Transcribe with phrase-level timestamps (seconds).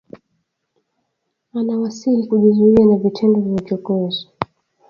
[1.53, 4.29] Anawasihi kujizuia na vitendo vya uchokozi